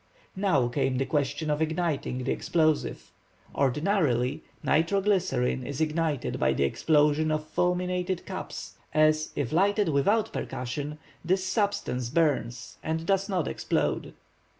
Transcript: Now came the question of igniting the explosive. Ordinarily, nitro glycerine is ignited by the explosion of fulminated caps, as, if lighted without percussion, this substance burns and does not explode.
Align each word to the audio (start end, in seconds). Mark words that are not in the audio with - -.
Now 0.35 0.67
came 0.67 0.97
the 0.97 1.05
question 1.05 1.51
of 1.51 1.61
igniting 1.61 2.23
the 2.23 2.31
explosive. 2.31 3.11
Ordinarily, 3.53 4.43
nitro 4.63 4.99
glycerine 4.99 5.63
is 5.63 5.79
ignited 5.79 6.39
by 6.39 6.53
the 6.53 6.63
explosion 6.63 7.29
of 7.29 7.45
fulminated 7.45 8.25
caps, 8.25 8.77
as, 8.95 9.29
if 9.35 9.51
lighted 9.51 9.89
without 9.89 10.33
percussion, 10.33 10.97
this 11.23 11.45
substance 11.45 12.09
burns 12.09 12.79
and 12.81 13.05
does 13.05 13.29
not 13.29 13.47
explode. 13.47 14.15